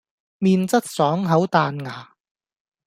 [0.39, 2.15] 麵質爽口彈牙